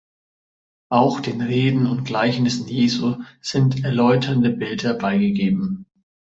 Auch 0.89 1.19
den 1.19 1.41
Reden 1.41 1.85
und 1.85 2.05
Gleichnissen 2.05 2.67
Jesu 2.67 3.21
sind 3.39 3.83
erläuternde 3.83 4.49
Bilder 4.49 4.95
beigegeben. 4.95 5.85